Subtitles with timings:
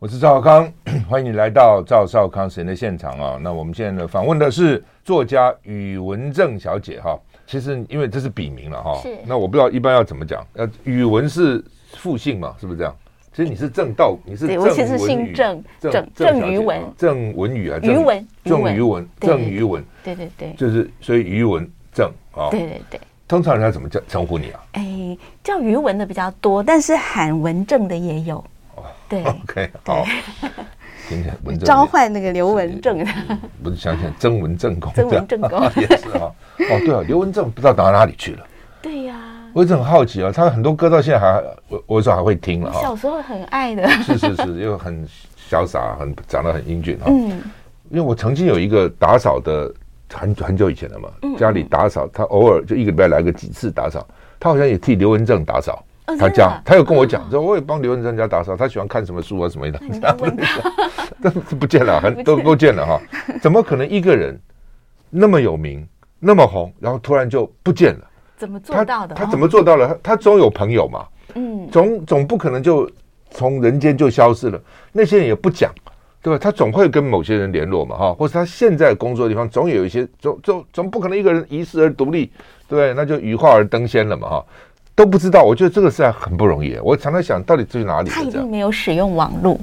[0.00, 0.72] 我是赵少康，
[1.06, 3.38] 欢迎你来到赵少康时间的现场啊。
[3.42, 7.20] 那我们现在呢访问的是作家宇文正小姐哈。
[7.46, 9.14] 其实因为这是笔名了哈，是。
[9.26, 11.62] 那我不知道一般要怎么讲，呃，宇文是
[11.98, 12.96] 复姓嘛，是不是这样？
[13.34, 22.98] 其实你是正道，你是正文宇，其实姓郑，郑郑于文，郑文宇啊，于文，郑于文，郑于文，对对对，就是所以于文正啊，对对对。
[23.28, 24.64] 通常人家怎么叫称呼你啊？
[24.72, 28.42] 哎，叫于文的比较多，但是喊文正的也有。
[29.10, 30.04] 对， OK，好，
[31.08, 33.04] 听起来文正召唤那个刘文正，
[33.62, 36.32] 不是想想曾文正公，曾文正公 也是哈。
[36.70, 38.46] 哦，对啊，刘文正不知道打到哪里去了。
[38.80, 39.20] 对呀，
[39.52, 42.80] 我一直很好奇啊，他很多歌到现在还，我我有时候还会听了哈。
[42.80, 45.04] 小时候很爱的，是 是是，又很
[45.50, 47.06] 潇洒，很长得很英俊哈。
[47.08, 47.42] 嗯，
[47.90, 49.74] 因为我曾经有一个打扫的，
[50.14, 54.06] 很很久以前了嘛，家里打扫，他偶尔就一个礼拜来个几次打扫，
[54.38, 55.84] 他好像也替刘文正打扫。
[56.18, 58.56] 他家，他有跟我讲，说我也帮刘文正家打扫。
[58.56, 59.80] 他喜欢看什么书啊，什么的。
[61.22, 63.00] 但是 不见了，很 都都见了哈。
[63.40, 64.38] 怎么可能一个人
[65.10, 65.86] 那么有名，
[66.18, 68.06] 那么红，然后突然就不见了？
[68.36, 69.14] 怎么做到的？
[69.14, 69.88] 他怎么做到了？
[69.88, 71.06] 他他总有朋友嘛。
[71.34, 71.68] 嗯。
[71.70, 72.90] 总总不可能就
[73.30, 74.60] 从人间就消失了。
[74.92, 75.72] 那些人也不讲，
[76.22, 76.38] 对吧？
[76.38, 78.14] 他总会跟某些人联络嘛，哈。
[78.14, 82.32] 或者他现在工作的地方总有一些，总总总不可能一个人遗世而独立，
[82.66, 84.46] 对，那就羽化而登仙了嘛，哈。
[85.00, 86.76] 都不知道，我觉得这个是很不容易。
[86.82, 88.10] 我常常想到底去哪里？
[88.10, 89.58] 他一定没有使用网络。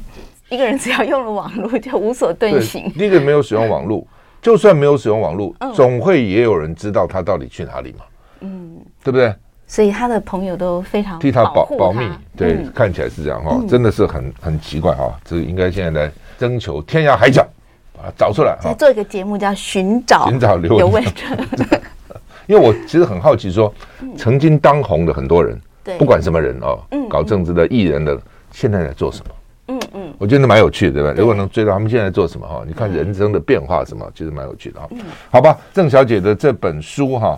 [0.49, 2.91] 一个人只要用了网络，就无所遁形。
[2.93, 4.03] 第一个没有使用网络，
[4.41, 8.05] 就算没有使用网络，嗯、总会也有人知道他到底去哪里嘛。
[8.39, 9.31] 嗯，对不对？
[9.67, 12.09] 所以他的朋友都非常替他保保密。
[12.35, 15.13] 对，嗯、看起来是这样哈、哦，真的是很很奇怪哈、哦。
[15.23, 17.45] 这应该现在来征求天涯海角
[17.95, 18.57] 把它找出来。
[18.59, 21.37] 再做一个节目叫寻找寻找刘文正。
[22.47, 23.71] 因为我其实很好奇，说
[24.17, 25.59] 曾经当红的很多人，
[25.97, 28.19] 不管什么人哦，搞政治的、艺人的，
[28.51, 29.31] 现在在做什么？
[29.69, 31.13] 嗯嗯，我觉得蛮有趣的，对吧？
[31.17, 34.87] 如果能追到他们现在做什么哈，你看人生的变化什么，其实蛮有趣的哈。
[35.29, 37.37] 好吧，郑小姐的这本书哈，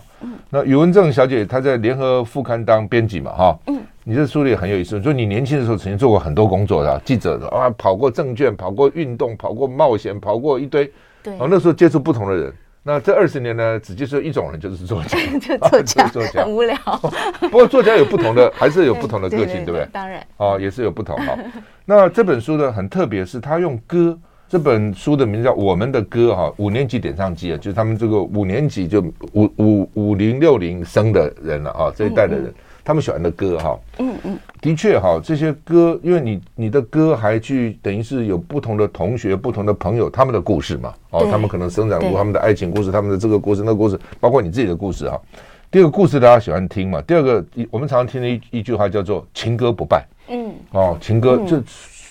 [0.52, 10.92] 那宇文正小姐她在联合副刊当编辑嘛哈，嗯，你这书里很有意思，说你年轻的时候曾经做过很多工作的，记者的啊，跑过证券，跑过运动，跑过冒险，跑过一堆，
[11.23, 12.54] 对，那时候接触不同的人。
[12.82, 16.76] 那这二十年呢，只接受一种人，就是作家， 就作家， 作家很无聊。
[17.42, 19.88] 不过作家有不同的，还是有不同的个性，对不对？
[19.92, 21.38] 当然，哦，也是有不同哈。
[21.86, 24.18] 那这本书呢，很特别，是他用歌。
[24.48, 29.00] 这本书的名字叫《我们的歌》哈，五年级点唱机啊，就是他们这个五年级就
[29.34, 32.52] 五五五零六零生的人了啊，这一代的人。
[32.89, 45.22] 他们喜欢的歌哈，嗯嗯，的确哈，这些歌，因为你你的歌还去等于是有不同的同学、不同的朋友，他们的故事嘛，哦，他们可能生长过他们的爱情故事，他们的这个故事、那个故事，包括你自己的故事哈。
[45.70, 51.61] 第二个故事大家喜欢听嘛，第二个我们常常听的一一句话叫做“情歌不败”，嗯，哦，情歌这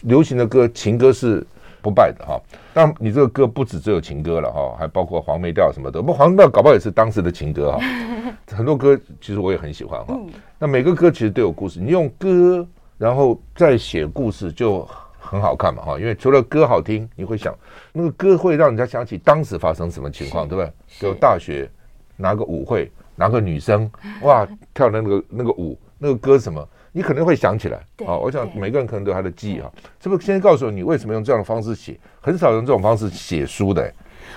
[0.02, 1.44] 流行的歌，情歌是。
[1.88, 2.38] 不败的哈，
[2.74, 6.02] 但你这个歌不止只有情歌了哈，还包括黄梅调什么的。
[6.02, 7.78] 不，黄梅调搞不好也是当时的情歌哈。
[8.54, 10.14] 很多歌其实我也很喜欢哈。
[10.58, 12.66] 那每个歌其实都有故事，你用歌
[12.98, 14.86] 然后再写故事就
[15.18, 15.98] 很好看嘛哈。
[15.98, 17.54] 因为除了歌好听，你会想
[17.90, 20.70] 那个歌会让人家想起当时发生什么情况，对不对？
[20.98, 21.70] 就大学
[22.16, 23.90] 拿个舞会，拿个女生
[24.20, 26.68] 哇跳的那个那个舞，那个歌什么？
[26.92, 29.70] 你可能会想起来，啊，我想每个人可能都有他的记忆啊。
[30.02, 31.98] 是不是先告诉你为什么用这样的方式写？
[32.20, 33.92] 很少用这种方式写书的。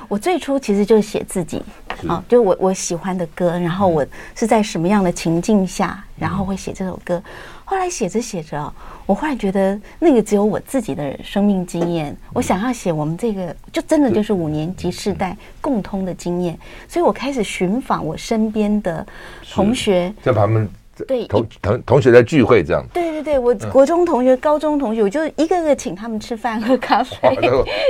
[0.07, 1.61] 我最初其实就是写自己，
[2.07, 7.21] 啊，就我我喜欢的歌，然后我是在什么样的情境下，然后会写这首歌。
[7.65, 8.73] 后来写着写着，
[9.05, 16.57] 我忽然觉得那个只有我自己的生命经验，我想要写我们这个，就真的就是五年级世代共通的经验，
[16.87, 19.05] 所以我开始寻访我身边的
[19.51, 20.69] 同学，在他们。
[21.01, 22.85] 对，同同同学在聚会这样。
[22.93, 27.17] 对对对，我国中同学、嗯、高中同学，我就一个个请他们吃饭喝咖啡，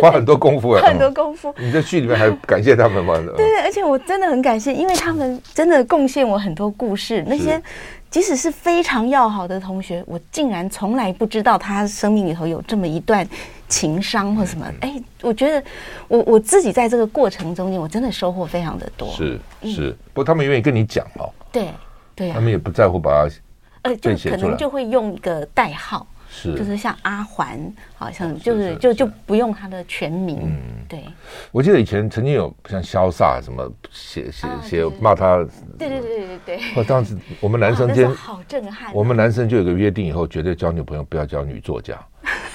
[0.02, 1.54] 花很多功夫啊， 很多功夫。
[1.58, 3.16] 你在剧里面还感谢他们吗？
[3.38, 7.24] 对 对，而且我真的很感谢，因为他们真的贡献我很多故事。
[7.28, 7.62] 那些
[8.10, 13.28] 即使是非常要好的同学，我竟然从来不知道他生命里头有这么一段
[13.70, 14.66] 情伤或什么。
[14.82, 15.64] 哎、嗯，我觉得
[16.10, 19.08] 我我自己在这个过程中间，我真的收获非常的多。
[19.12, 21.30] 是是，嗯、不过他们愿意跟你讲哦。
[21.52, 21.68] 对。
[22.16, 23.36] 对啊，他们也不在乎把它，
[23.84, 27.60] 呃，就可能就会用一个代号，是，就是像阿环，
[27.96, 30.40] 好像就是就就不用他的全名。
[30.44, 31.04] 嗯，对。
[31.52, 35.38] 我记得以前曾经有像潇洒什么写写写骂他，
[35.80, 36.60] 对对对对对。
[36.76, 41.98] 我当时我们男生间好震撼，我们男生就有个约定，以后绝对交女朋友不要交女作家。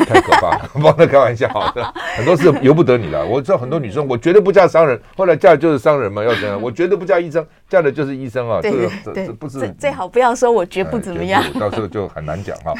[0.04, 1.84] 太可怕了， 帮他开玩笑的，
[2.16, 3.24] 很多事由不得你了。
[3.24, 6.60] 我知道很多女生，我绝对不嫁商人，后来嫁的就是商人嘛，要怎样？
[6.60, 8.60] 我绝对不嫁医生，嫁的就是医生啊。
[8.62, 12.74] 这个这这不是最好不要说，我绝不怎么样，到时候就 很难讲哈。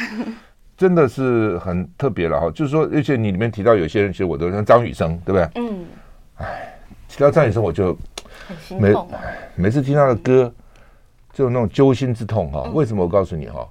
[0.77, 2.51] 真的是很特别了哈。
[2.51, 5.49] 就是说，而且你里面提到有些人，其实我都像张雨生，对不对？
[5.55, 5.87] 嗯。
[6.37, 6.79] 哎，
[7.09, 7.97] 提到张雨生，我就
[8.47, 9.09] 很心痛。
[9.57, 10.53] 每每次听他的歌，
[11.33, 12.71] 就有那种揪心之痛哈。
[12.75, 13.03] 为什么？
[13.03, 13.67] 我告诉你哈，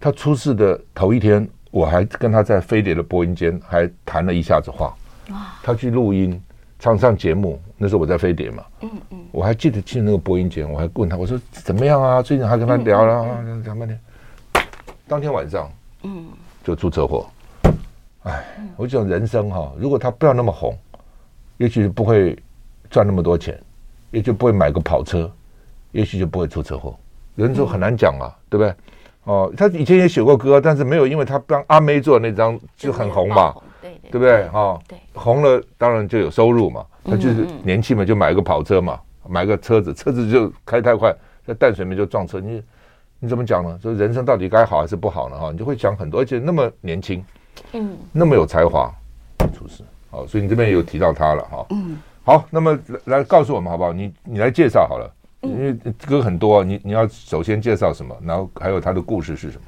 [0.00, 4.94] 他出事的头一天，我还跟他在飞碟的播音间还谈了一下子话。
[5.30, 5.36] 哇。
[5.62, 6.40] 他去录音，
[6.78, 8.64] 唱上节目，那时候我在飞碟嘛。
[8.82, 9.18] 嗯嗯。
[9.32, 12.22] 我还记得去那个播音间，我还问他，我说怎么样啊？
[12.22, 13.98] 最近还跟他聊了，讲半天。
[15.06, 15.70] 当天晚上，
[16.02, 16.26] 嗯，
[16.62, 17.26] 就出车祸。
[18.22, 18.44] 哎，
[18.76, 20.76] 我就讲人生哈，如果他不要那么红。
[21.56, 22.34] 也许不会
[22.88, 23.60] 赚那么多钱，
[24.12, 25.30] 也就不会买个跑车，
[25.92, 26.98] 也许就不会出车祸。
[27.34, 28.74] 人生很难讲啊，对不对？
[29.24, 34.48] 哦，他以前也写过歌，但是没有因为他帮阿妹做的那张就很红嘛，对对不对？
[34.48, 34.78] 哈，
[35.14, 36.84] 红了当然就有收入嘛。
[37.04, 41.14] 他就是年轻嘛，就买个跑车嘛，买个车子，车子就开太快，
[41.46, 42.38] 在淡水面就撞车。
[42.38, 42.62] 你
[43.18, 43.78] 你怎么讲呢？
[43.82, 45.38] 说人生到底该好还是不好呢？
[45.38, 47.24] 哈，你就会讲很多，而且那么年轻，
[47.72, 48.92] 嗯，那么有才华，
[49.54, 49.82] 出事。
[50.10, 51.66] 好，所以你这边有提到他了哈。
[51.70, 53.92] 嗯，好，那么来来告诉我们好不好？
[53.92, 55.10] 你你来介绍好了，
[55.42, 55.72] 因为
[56.06, 58.14] 歌很多，你你要首先介绍什么？
[58.22, 59.64] 然后还有他的故事是什么？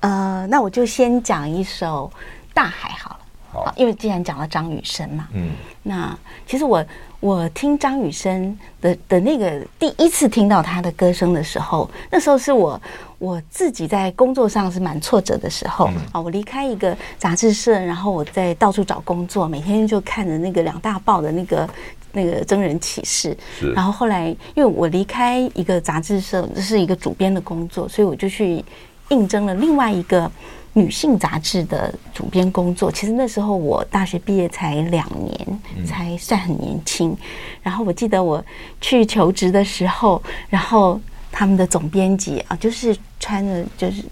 [0.00, 2.10] 呃，那我就先讲一首
[2.54, 3.18] 《大海》好了。
[3.52, 5.50] 好，因为既然讲了张雨生嘛，嗯，
[5.82, 6.82] 那其实我
[7.20, 12.80] 我听张雨生的的那个第一次听到他的歌声的时候，那时候是我
[13.18, 21.68] 我自己在工作上是蛮挫折的时候啊，嗯，我离开一个杂志社，然后我在到处找工作，每天就看着那个两大报的那个
[22.12, 23.36] 那个真人启事，
[23.74, 28.64] 然后后来因为我离开一个杂志社，这是一个主编的工作，所以我就去
[29.08, 30.30] 应征了另外一个。
[30.74, 37.14] 女性杂志的主编工作，其实那时候我大学毕业才两年，才算很年轻。
[37.62, 38.42] 然后我记得我
[38.80, 40.98] 去求职的时候，然后
[41.30, 44.02] 他们的总编辑啊，就是穿着，就是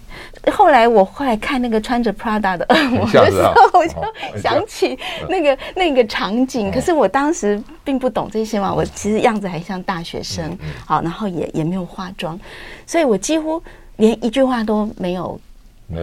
[0.51, 4.97] 后来我后来看那个穿着 Prada 的恶魔的时候，我就想起
[5.27, 6.71] 那个那个场景。
[6.71, 12.39] 可是我当时并不懂这些嘛，我其实样子还像大学生，好，然后也也没有化妆，
[12.85, 13.61] 所以我几乎
[13.97, 15.39] 连一句话都没有。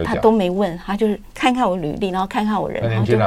[0.05, 3.17] 他都没问，他就是看看我履历，然后看看我人，然后就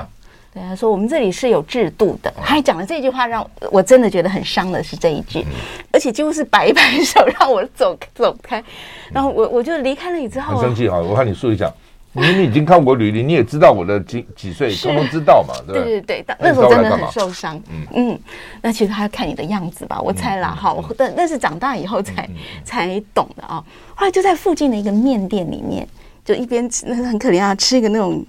[0.55, 5.43] 对他说：“我们这里是有制度的。”他还讲了这句话，让我真的觉得很伤的是这一句，
[5.91, 8.63] 而且几乎是摆一摆手让我走走开。
[9.11, 10.99] 然后我我就离开了你之后，很生气哈！
[10.99, 11.73] 我看你说一下，
[12.13, 15.55] 你你已经看过履历，你也知道我的几几岁，通通知道嘛？
[15.67, 17.59] 对对对，那时候真的很受伤。
[17.71, 18.21] 嗯嗯，
[18.61, 20.77] 那其实他看你的样子吧，我猜啦哈。
[20.99, 22.29] 但那是长大以后才
[22.63, 23.65] 才懂的啊。
[23.95, 25.89] 后来就在附近的一个面店里面。
[26.25, 28.25] 就一边吃，那个很可怜啊，吃一个那种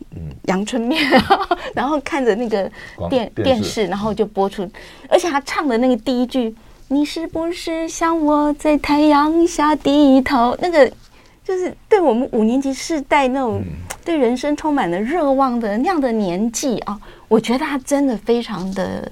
[0.46, 1.02] 阳春面，
[1.76, 2.70] 然后看着那个
[3.10, 4.70] 电电视，然后就播出，
[5.08, 6.56] 而且他唱的那个第一句
[6.90, 10.92] “你是不是像我在太阳下低头”，那个
[11.44, 13.62] 就是对我们五年级世代那种
[14.04, 19.12] 对人生充满了热望的那样的年纪啊，我觉得他真的非常的。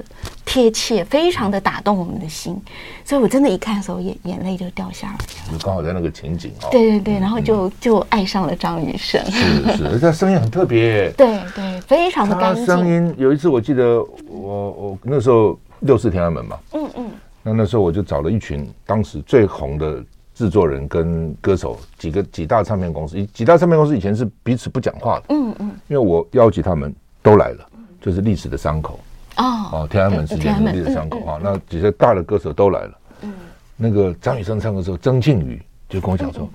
[0.52, 2.62] 贴切，非常的打动我们的心，
[3.06, 5.20] 所以我真的，一看的时候眼眼泪就掉下来了。
[5.50, 6.68] 就刚好在那个情景哦。
[6.70, 9.24] 对对对，然后就就爱上了张雨生。
[9.32, 11.10] 是是，他声音很特别。
[11.16, 12.66] 对对，非常的干净。
[12.66, 17.12] 声音有一次我记得我我那时候六四天安门嘛，嗯嗯，
[17.44, 20.04] 那那时候我就找了一群当时最红的
[20.36, 26.94] 制作人跟歌手，几个几大唱片公司，几大唱片公司以前是彼此不讲话的，嗯嗯，因为我邀请他们
[27.24, 27.66] 都来了，
[28.02, 29.00] 就是历史的伤口。
[29.38, 29.70] 哦。
[29.72, 32.92] 哦，天安门事件的伤口啊，那几个大的歌手都来了。
[33.22, 33.34] 嗯，
[33.76, 36.50] 那个张雨生唱的时候，曾庆瑜就跟我讲说，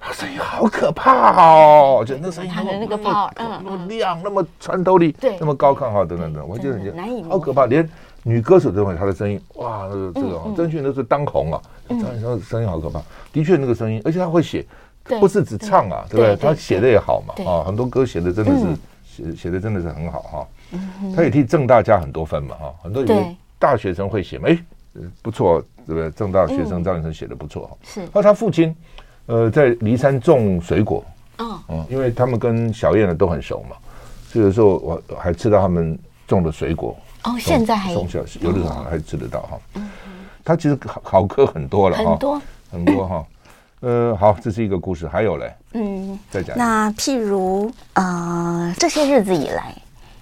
[0.00, 2.52] 他声音好可怕哦，就那声音
[2.88, 7.88] 那么那么亮，那么穿透力，对，那么高亢哈，等等等，我觉得难以好可怕，连
[8.22, 13.00] 女歌手都认为他的声音，哇，那个这个曾庆瑜那是当红啊，张雨生声音好可怕，
[13.32, 14.64] 的确那个声音，而且他会写，
[15.20, 16.36] 不是只唱啊，对不对？
[16.36, 18.66] 他写的也好嘛，啊，很多歌写的真的是
[19.04, 20.46] 写写的真的是很好哈。
[21.16, 24.58] 他也替正大加很多分嘛，哈，很多有大学生会写嘛，哎，
[25.22, 26.10] 不错，对不对？
[26.10, 28.00] 政大学生张雨生写的不错，是。
[28.00, 28.74] 然后他父亲，
[29.26, 31.04] 呃，在骊山种水果，
[31.38, 33.76] 嗯嗯，因为他们跟小燕呢都很熟嘛，
[34.28, 36.96] 所以有时候我还吃到他们种的水果。
[37.24, 39.60] 哦，现在还有的时候还吃得到哈。
[39.74, 39.90] 嗯，
[40.44, 43.26] 他其实好好歌很多了哈，很多很多哈。
[43.80, 46.56] 呃，好，这是一个故事，还有嘞，嗯，再讲。
[46.58, 49.74] 那譬如呃，这些日子以来。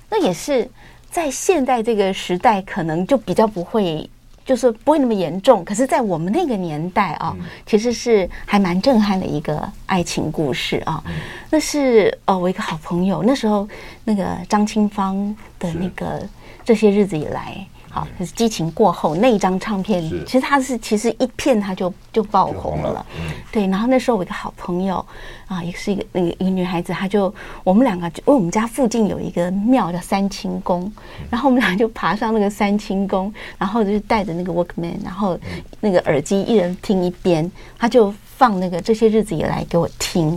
[0.08, 0.68] 那也是
[1.10, 4.08] 在现在这个时代，可能就比较不会，
[4.44, 5.64] 就是不会那么严重。
[5.64, 11.02] 可是，在我们那个年代啊，其实是还蛮震撼的一个爱情故事啊。
[11.50, 13.68] 那是呃，我一个好朋友，那时候
[14.04, 16.22] 那个张清芳的那个
[16.64, 23.66] 这些日子以来，好，就是激情过后那一张唱片，其实它是其实一片它就就爆红了，了嗯、对。
[23.68, 25.02] 然后那时候我一个好朋友
[25.48, 27.34] 啊，也是一个那个一个女孩子，她就
[27.64, 30.92] 我们两个就因为我们家附近有一个庙叫三清宫，
[31.30, 35.38] 然后我们俩就爬上那个三清宫，然后就带着那个 Walkman，然后
[35.80, 40.32] 那个耳机一人听一边，他就放那个这些日子以来给我听，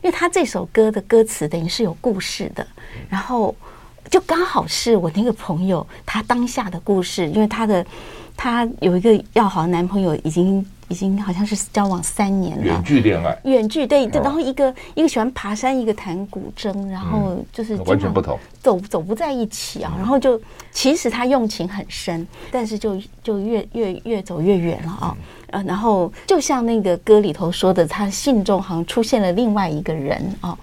[0.00, 2.66] 因为他这首歌的歌词等于是有故事的，
[3.10, 3.54] 然后。
[4.10, 7.84] 就刚好是我那个朋友他当下的故事，因为他的
[8.36, 25.16] 他有一个要好的男朋友，已经已经好像是交往三年了，远距恋爱，远距对，然后一个一个喜欢爬山，一个弹古筝，然后就是完全不同，走走不在一起啊，然后就其实他用情很深，但是就就越越越走越远了啊，
[25.50, 30.56] 呃，然后就像那个歌里头说的，他信中好像出现了另外一个人啊，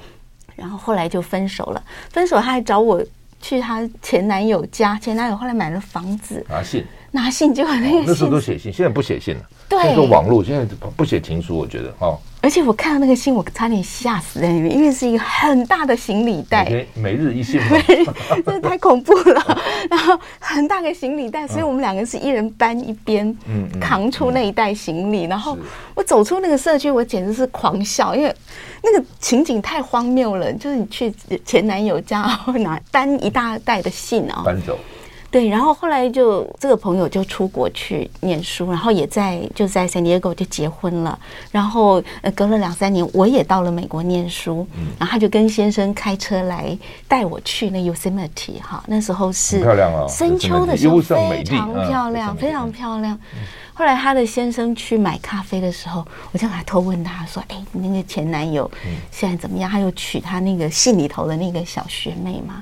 [0.56, 3.04] 然后后来就分手了，分手他还找我。
[3.42, 9.42] 去她前男友家，前男友后来买了房子，拿信，拿信就那个、哦，那时候都写信，现在不写信了。
[9.68, 12.20] 对，那个网络现在不写情书，我觉得哦。
[12.42, 18.06] 而且我看到那个信，我差点吓死在里面，因为是一个很大的行李袋，每，每日一信， 每日
[18.44, 19.62] 真的太恐怖了。
[19.90, 25.26] 然后很大个行李袋，所以我们两个是一人搬一边，嗯，扛出那一袋行李。
[25.26, 25.56] 然后
[25.94, 28.36] 我走出那个社区，我简直是狂笑，因为
[28.82, 30.52] 那个情景太荒谬了。
[30.54, 31.14] 就是你去
[31.46, 34.80] 前男友家，然后拿搬一大袋的信啊，搬走。
[35.32, 41.18] 对，然后后来就这个朋友就出国去念书，然后也在就在 San Diego 就结婚了，
[41.52, 44.68] 然后呃隔了两三年，我也到了美国念书，
[45.00, 53.18] 然后他就跟先生开车来带我去那 Yosemite 哈，那时候是漂亮啊，深秋的时候非常漂亮，非常漂亮。
[53.74, 58.70] 后来他的先生去买咖啡的时候，我就还偷问他说：“哎，你那个前男友
[59.10, 59.72] 现在怎么样？
[59.72, 62.62] 他有娶他那个信里头的那个小学妹吗？”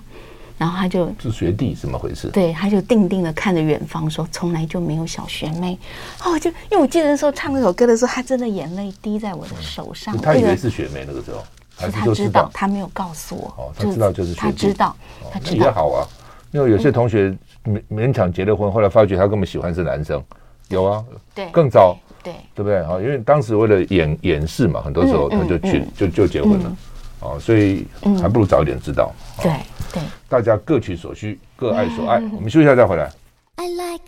[0.60, 2.28] 然后他就是学弟，怎么回事？
[2.28, 5.80] 对，他就定定的看着远方，说从来就没有小学妹。
[6.26, 10.18] 哦，就因为我记得那时候唱那首歌的时候，他真的眼泪滴在我的手上。
[10.18, 11.42] 他以为是学妹那个时候，
[11.80, 13.48] 是他知道，他没有告诉我。
[13.58, 14.96] 哦，他知道就是学弟，他知道，
[15.32, 16.06] 他知道也好啊。
[16.52, 20.22] 因为有些同学勉勉强结了婚，后来发觉他根本喜欢是男生，
[20.68, 22.80] 有啊，对，更糟，对，对不对？
[22.80, 26.78] 啊，因为当时为了掩掩饰嘛，很多时候他就去就就结婚了。
[27.22, 27.86] 哦，所以
[28.22, 29.12] 还不如早一点知道。
[29.42, 29.52] 对
[29.94, 32.22] 对，大家各取所需，各爱所爱。
[32.36, 33.10] 我们休息一下再回来。
[33.56, 34.04] I like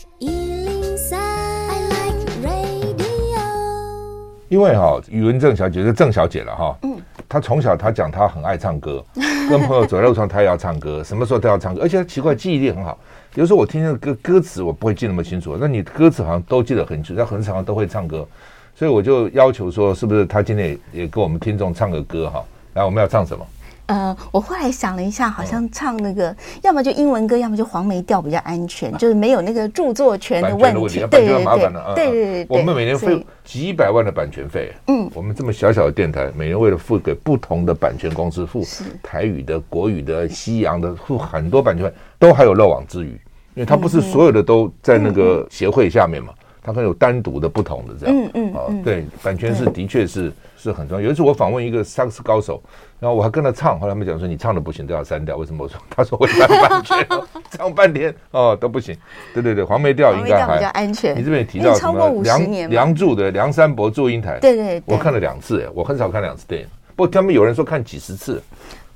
[4.48, 6.77] 因为哈，宇文正小姐是郑小姐了哈。
[6.84, 6.98] 嗯。
[7.30, 9.01] 她从小她讲她很爱唱歌，
[9.50, 12.98] 跟朋友走在路上她也要唱歌，什么时候都要唱歌，而且她奇怪记忆力很好。
[13.36, 18.27] 有时候我听那个歌歌词我不会记那么清楚，那你歌词好像都记得很清楚，她很常都会唱歌，
[18.75, 22.44] 所以我就要求说，是不是她今天也也给我们听众唱个歌哈？
[22.74, 23.46] 来，我们要唱什么？
[23.88, 31.00] 呃，我后来想了一下，好像唱那个，要么就英文歌，要么就黄梅调比较安全，就是没有那个著作权的问题。
[31.12, 32.48] 对对对，对对对。
[32.48, 34.72] 我们每年付几百万的版权费。
[34.88, 38.63] 嗯，我们这么小小的电台，每年为了付给不同的版权公司付
[39.04, 43.20] 台语的、国语的、西洋的，付很多版权费，都还有漏网之鱼，
[43.56, 48.16] 因为它不是所有的都在那个协会下面嘛，它可能有单独的不同的这样。
[48.16, 48.54] 嗯嗯。
[48.54, 50.32] 啊，对，版权是的确是。
[50.62, 51.03] 是很重要。
[51.03, 52.62] 有一次我访问一个萨克斯高手，
[53.00, 55.38] 然后我还跟他唱，后来他们讲说，你唱的不行，都要删掉。
[55.38, 55.63] 为什么？
[55.65, 57.08] 我说他说我唱半天，
[57.50, 58.96] 唱半天哦都不行。
[59.34, 61.18] 对对对，黄梅调应该还比较安全。
[61.18, 64.39] 你这边也提到什么梁梁祝的梁山伯祝英台？
[64.39, 68.41] 对对，我看了两次，哎，我很少看两次电影，不过他们有人说看几十次。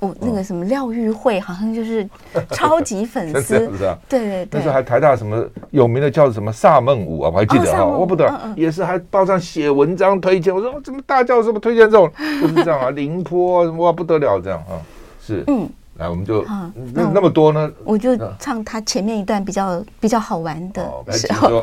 [0.00, 2.06] 哦，那个什么廖玉慧好像就是
[2.52, 3.96] 超级粉丝，是不是啊？
[4.08, 4.48] 对对对。
[4.52, 10.54] 那时候还台大什么有名的叫什么萨孟舞啊，我还记得哈，我不得也是还报上写文章推荐。
[10.54, 12.10] 我说怎么大教授推荐这种，
[12.42, 14.76] 就是这样啊，凌波哇不得了这样啊，
[15.18, 16.44] 是嗯，来我们就
[16.92, 21.62] 那那么多呢，我就唱他前面一段比较比较好玩的时候。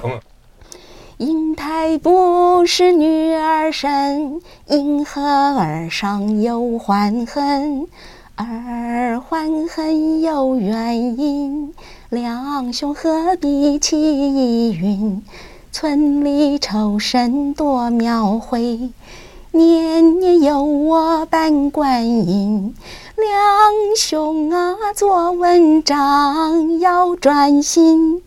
[1.17, 7.87] 英台不是女儿身，因何而上又怀恨？
[8.35, 11.71] 儿怀恨有原因，
[12.09, 15.21] 两兄何必起疑云？
[15.71, 18.89] 村里仇深多庙会，
[19.51, 22.73] 年年有我扮观音。
[23.15, 28.23] 两兄啊，做文章要专心，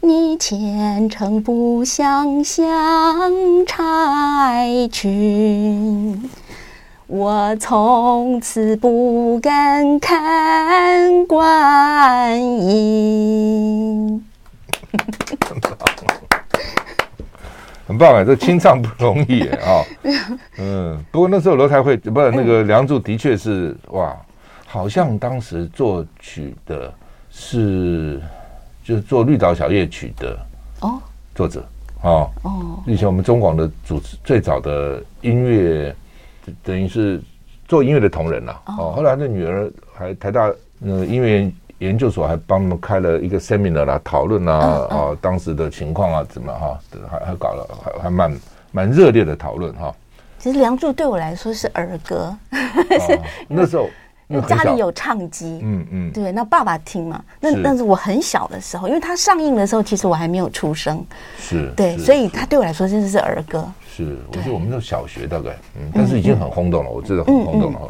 [0.00, 6.30] 你前程不想像柴郡。
[7.14, 14.24] 我从此不敢看观音。
[17.86, 19.84] 很棒哎，这清唱不容易啊。
[20.58, 24.12] 嗯，不过那时候罗台会不是那个《梁祝》，的确是哇，
[24.66, 26.92] 好像当时作曲的
[27.30, 28.20] 是
[28.82, 30.36] 就是做《绿岛小夜曲》的
[30.80, 30.98] 哦
[31.32, 31.64] 作者
[32.02, 35.94] 哦哦，以前我们中广的主持最早的音乐，
[36.62, 37.20] 等于是
[37.66, 38.92] 做音乐的同仁了哦。
[38.96, 46.78] 后来那女儿还台大那个音乐研究所还帮我们开了一个 seminar 啦，讨论啊哦当时的情况啊怎么哈，
[47.10, 49.94] 还还搞了还还蛮蛮热烈的讨论哈。
[50.38, 52.36] 其实《梁祝》对我来说是儿歌，
[53.48, 53.88] 那时候。
[54.48, 61.04] 家里有唱机，嗯嗯，对，那爸爸听嘛，那但是我很小的时候，因为他上映的时候，其实我还没有出生，
[61.38, 63.70] 是对，所以他对我来说真的是儿歌。
[63.96, 67.80] 是，我觉得我们都小学大概，嗯，但是已经很轰动了，我知道很轰动了。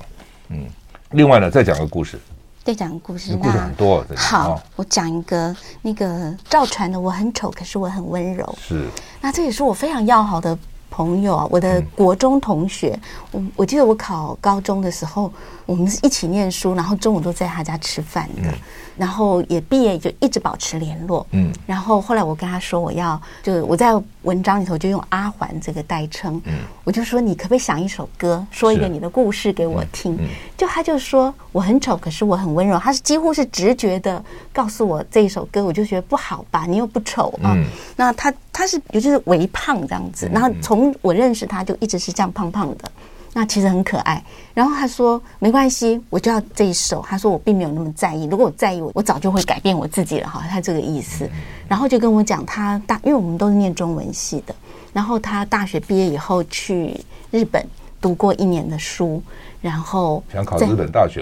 [0.51, 0.67] 嗯，
[1.13, 2.19] 另外呢，再讲个故事，
[2.63, 4.05] 再讲个故事，故事很多。
[4.15, 8.55] 好，我讲一个那个赵传的，我很丑，可是我很温柔。
[8.61, 8.87] 是，
[9.21, 10.59] 那这也是我非常要好的
[10.95, 12.97] 朋友啊，我的国中同学。
[13.33, 15.33] 我我记得我考高中的时候。
[15.67, 18.55] 我们是一起念书，然后中午都在他家吃饭的，嗯、
[18.97, 21.27] 然后也毕业就一直保持联络。
[21.31, 23.91] 嗯，然后后来我跟他说我要，就我在
[24.23, 26.41] 文章里头就用阿环这个代称。
[26.45, 30.15] 嗯，我就说你可不可以想一首歌，说一个你的故事给我听？
[30.15, 32.79] 嗯嗯、就他就说我很丑，可是我很温柔。
[32.79, 34.23] 他是几乎是直觉的
[34.53, 37.53] 告诉我这一首歌，我就觉得不好吧，你又不丑啊。
[37.57, 37.65] 嗯、
[37.97, 42.91] 那他他是尤其是微胖这样子，然后从我认识他就一直是这样胖胖的。
[43.37, 44.23] 那其实很可爱，
[44.55, 47.05] 然后他说没关系，我就要这一首。
[47.07, 50.43] 他说我并没有那么在意，如果我在意，我我早就会改变我自己了哈。
[50.49, 51.29] 他这个意思，
[51.69, 54.55] 然后就跟我讲他大，因为我们都是念中文系的，
[54.93, 56.97] 然后他大学毕业以后去
[57.33, 57.67] 日本
[58.01, 59.21] 读过一年的书，
[59.61, 61.21] 然后想考日本大学，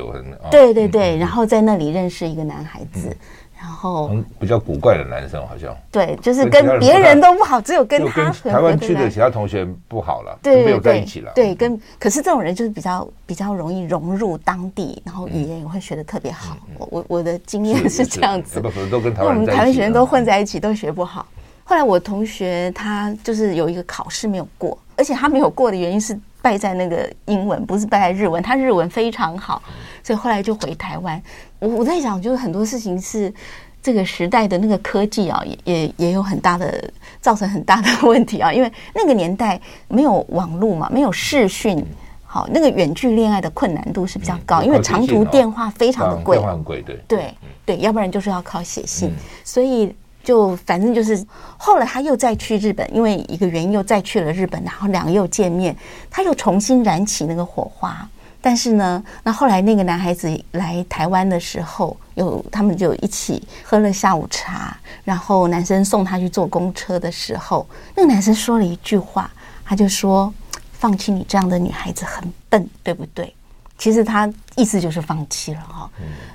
[0.50, 3.16] 对对对，然后在那里认识一个男孩子。
[3.62, 11.30] 然后比较古怪的男生好像对，就是跟别人都不好，只有跟他台湾区的其他同学不好了，对，没有在一起了。
[11.32, 16.56] 对，跟可是这种人就是比较比较容易融入当地，然后语言也会学的特别好。
[16.76, 21.24] 我我我的经验是这样子，都跟台湾，我们台湾学生都混在一起，都学不好。
[21.62, 28.42] 后来我同学他就是有一个考试没有过，而且他没有过的原因是败在那个英文，不是败在日文。
[28.42, 29.62] 他日文非常好，
[30.02, 31.22] 所以后来就回台湾。
[31.62, 33.32] 我我在想，就是很多事情是
[33.80, 36.90] 这个时代的那个科技啊，也也也有很大的
[37.20, 38.52] 造成很大的 问题啊。
[38.52, 41.80] 因为那个年代没有网络嘛，没有视讯，
[42.24, 47.34] 好，那个远距恋爱的困难度是比较高，因为长途电话非常的贵，电话很贵，对对
[47.64, 51.24] 对，要不然就是要靠写信，所以就反正就是
[51.56, 55.76] 后来他又再去日本，因为一个原因又再去了日本，然后两个又见面，
[56.10, 58.08] 他又重新燃起那个火花。
[58.42, 69.30] 但是呢，那后来那个男孩子来台湾的时候，有他们就一起喝了下午茶，然后男生送他去坐公车的时候，那个男生说了一句话，
[69.64, 70.34] 他就说
[70.74, 73.32] ：“放弃你这样的女孩子很笨，对不对？”
[73.78, 75.90] 其实他意思就是放弃了哈。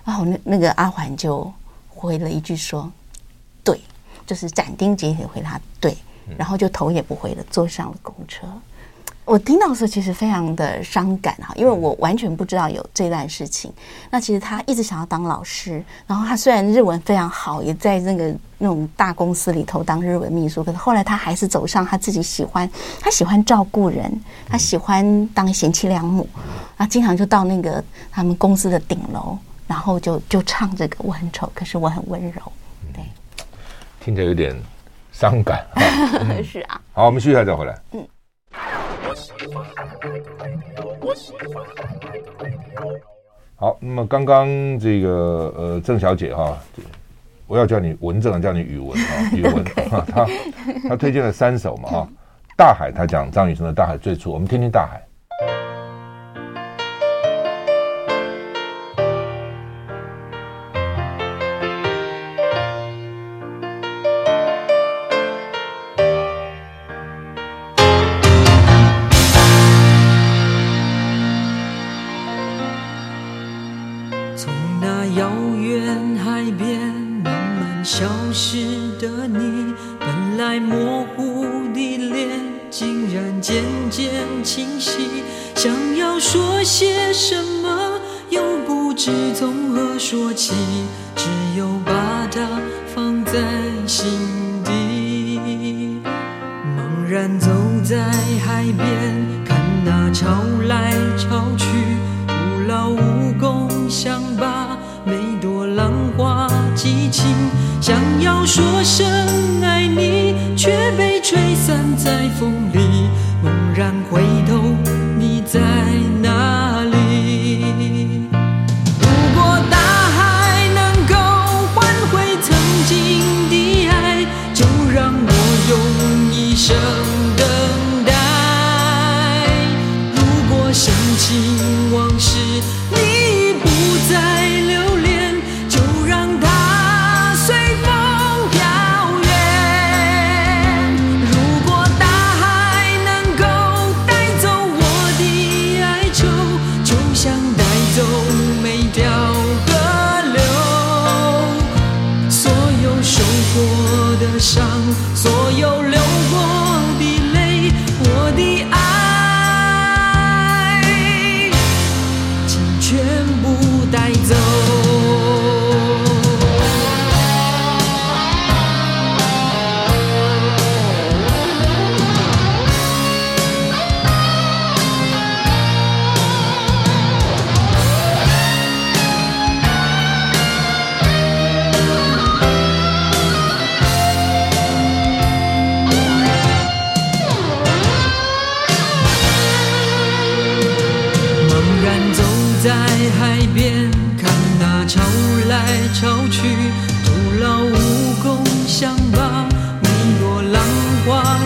[0.06, 1.52] 然后那那个阿环就
[1.90, 2.90] 回了一句说
[3.64, 3.82] ：“对，
[4.26, 5.96] 就是斩钉截铁回答对。”
[6.38, 8.46] 然后就头也不回的坐上了公车。
[9.28, 13.70] 我听到的时候其实非常的伤感哈，因为我完全不知道有这段事情。
[14.10, 22.70] 那其实他一直想要当老师，然后他虽然日文非常好，也在那个那种大公司里头当日文秘书，可是后来他还是走上他自己喜欢，
[23.02, 24.10] 他喜欢照顾人，
[24.48, 26.26] 他喜欢当贤妻良母，
[26.78, 29.38] 啊，经常就到那个他们公司的顶楼，
[29.68, 32.42] 然后就就唱这个我很丑，可是我很温柔，
[32.94, 33.04] 对，
[34.00, 34.56] 听着有点
[35.12, 35.84] 伤感啊。
[36.50, 37.78] 是啊，好，我们休息一下再回来。
[37.92, 38.08] 嗯。
[43.56, 44.48] 好，那么刚刚
[44.80, 45.10] 这个
[45.58, 46.56] 呃郑小姐哈，
[47.48, 50.28] 我要叫你文正，叫你语文啊， 语文哈， 她
[50.90, 52.08] 她推荐了三首嘛哈，
[52.56, 55.02] 大海，她讲张雨生的《大海最初》，我们听听大海。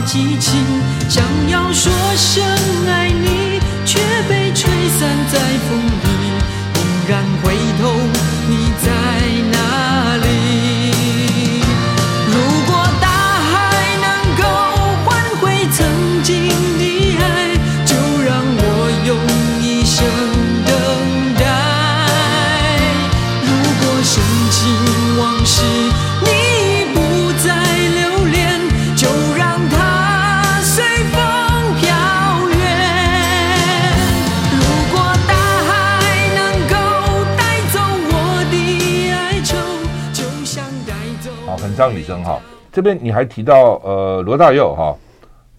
[0.06, 0.60] 激情
[1.10, 2.44] 想要说声
[2.88, 3.11] 爱
[41.82, 42.40] 张雨生哈，
[42.72, 44.96] 这边你还提到呃罗大佑哈，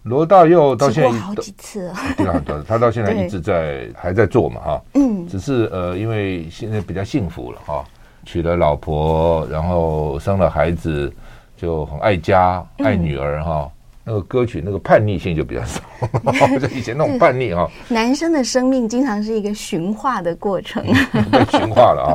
[0.05, 1.89] 罗大佑到现在好几次。
[1.89, 7.85] 了，对啊，他到现在一直在还在做嘛哈，嗯，只是呃因为现在比较幸福了哈，
[8.25, 11.13] 娶了老婆，然后生了孩子，
[11.57, 13.69] 就很爱家爱女儿哈。
[14.05, 15.81] 那个歌曲那个叛逆性就比较少，
[16.59, 17.69] 就以前那种叛逆啊。
[17.89, 20.83] 男生的生命经常是一个驯化的过程，
[21.31, 22.13] 被驯化了啊。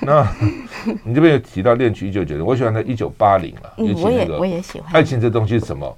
[0.00, 0.26] 那
[1.02, 4.92] 你这边有提到恋曲一九九零，我喜欢他一九八零了，尤其那个我也喜欢。
[4.92, 5.96] 爱情这东西是什么？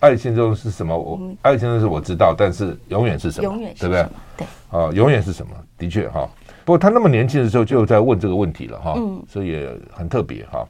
[0.00, 0.96] 爱情这东西是什么？
[0.96, 3.44] 我爱情这东西我知道，但是永远是什么？
[3.44, 4.06] 永远对不对？
[4.36, 5.52] 对啊，永远是什么？
[5.76, 6.28] 的确哈。
[6.64, 10.66] 不过他那么年轻的时候就在问这个问题了哈，所以也很特别哈。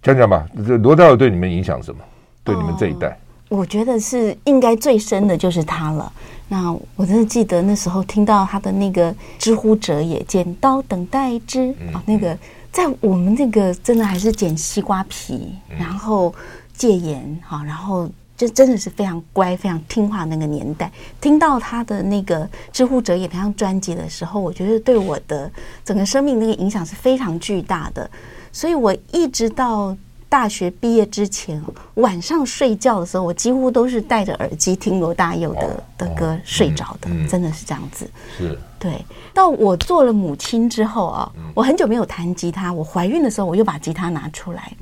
[0.00, 2.00] 讲讲吧，这罗大佑对你们影响什么？
[2.46, 6.10] 对你们这一代，我觉得是应该最深的就是他了。
[6.48, 12.38] 那我真的记得那时候听到他的那个“知乎者也，剪刀等待之”啊，那个
[12.70, 16.32] 在我们那个真的还是剪西瓜皮，然后
[16.72, 20.88] 戒严哈，然后就真的是非常乖、非常听话那个年代。
[21.20, 25.50] 听到他的那个“知乎者也”那张专辑的时候，我觉得对我的
[25.84, 28.08] 整个生命那个影响是非常巨大的。
[28.52, 29.96] 所以我一直到。
[30.28, 31.62] 大学毕业之前，
[31.94, 38.10] 晚上睡觉的时候，我几乎都是戴着耳机听罗大佑的的歌睡着的，真的是这样子。
[38.36, 39.04] 是，对。
[39.32, 42.72] 到我做了母亲之后啊，我很久没有弹吉他。
[42.72, 44.72] 我怀孕的时候，我又把吉他拿出来，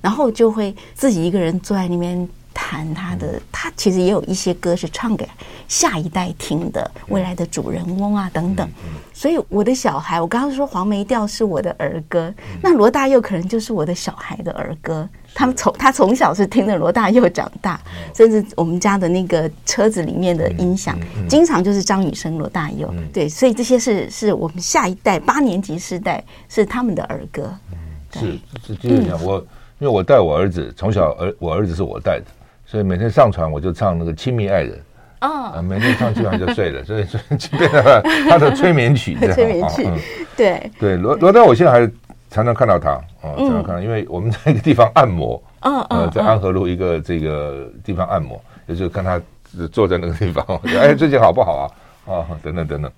[0.00, 2.28] 然后就会自己一个人坐在那边。
[2.54, 5.28] 弹他的，他其实也有一些歌是唱给
[5.68, 8.66] 下一代听的，未来的主人翁啊等等。
[9.12, 15.06] 所以我的小孩，我刚刚说黄梅调是我的儿歌，那罗大佑可能就是我的小孩的儿歌。
[15.36, 17.80] 他们从他从小是听着罗大佑长大，
[18.14, 20.96] 甚至我们家的那个车子里面的音响，
[21.28, 22.88] 经常就是张雨生、罗大佑。
[23.12, 27.52] 对，所以这些是是我们下一代八年级世代是他们的儿歌。
[28.12, 29.38] 是，是接着讲我，
[29.80, 32.26] 因为我带我儿子从小儿我儿子是我带的。
[32.66, 34.80] 所以每天上船我就唱那个亲密爱人
[35.20, 39.88] 啊，每天唱基本上就睡了，所以 所以就变成了他的催眠曲，催眠曲，
[40.36, 40.96] 对对。
[40.96, 41.90] 罗罗丹，我现在还
[42.30, 42.90] 常常看到他
[43.22, 49.20] 啊，常常看到，因为我们在一个地方按摩，呃，在安和路一个这个地方按摩，也就是看他
[49.72, 50.44] 坐在那个地方，
[50.78, 51.72] 哎，最近好不好
[52.06, 52.12] 啊？
[52.12, 52.92] 啊，等等等等，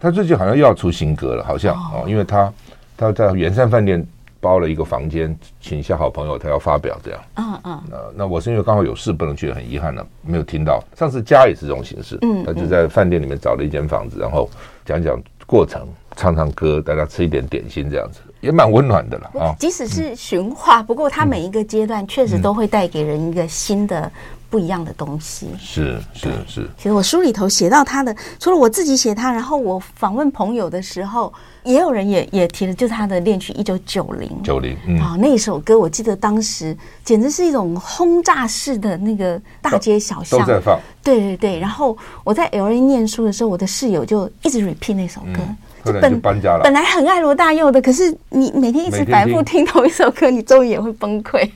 [0.00, 2.52] 他最近好像又要出新歌了，好像哦，因为他
[2.96, 4.06] 他在圆山饭店。
[4.40, 7.20] 包了一个房间，请一下好朋友，他要发表这样。
[7.36, 7.82] 嗯嗯。
[7.90, 10.82] 那那我是因为刚好有事不能去，很遗憾的没有听到。
[10.96, 14.48] 上次家也是这种形式，嗯，他就在饭店里面找了一间房子，然后
[14.84, 19.54] 讲讲过程，唱唱歌，大家吃一点点心，这样子也蛮温暖的了啊。
[19.58, 24.10] 即使是驯化，不过它每一个阶段确实都会带给人一个新的。
[24.50, 26.68] 不一样的东西是是是。
[26.76, 31.32] 其实我书里头写到他的，除了我自己写他，然后我访问朋友的时候，
[31.64, 41.58] 也有人也也提了，就是他的恋曲一九九零九零啊，那首歌我记得当时简直是一种轰炸式的那个大街小巷都在放，对对对。
[41.58, 45.40] 然后我在 LA 念书的时候，我的室友就一直 repeat 那首歌，
[45.84, 46.60] 后来就搬家了。
[46.64, 51.48] 本来很爱罗大佑的，可是你每天一直反复听同一首歌，你终于也会崩溃。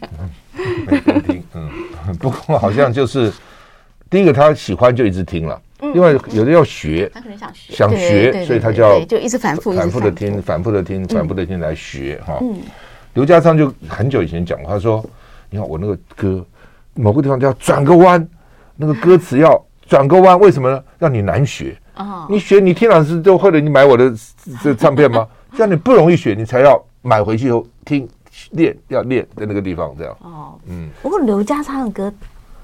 [0.86, 1.70] 每天听，嗯。
[2.20, 3.32] 不过好像就是
[4.10, 5.58] 第一个他喜欢就一直听了，
[5.92, 12.40] 另外有的要学，他可能想学，想学，所以他就要就一直反复、反复的听、反复的听、反复的听来学哈。
[13.14, 15.04] 刘家昌就很久以前讲过，他说
[15.50, 16.44] ：“你看我那个歌，
[16.94, 18.26] 某个地方就要转个弯，
[18.76, 20.82] 那个歌词要转个弯，为什么呢？
[20.98, 21.76] 让你难学。
[21.96, 24.12] 哦，你学你听老师就会了，你买我的
[24.60, 25.26] 这唱片吗？
[25.56, 28.08] 这样你不容易学，你才要买回去以后听
[28.50, 30.16] 练，要练在那个地方这样。
[30.22, 30.90] 哦，嗯。
[31.00, 32.12] 不过刘家昌的歌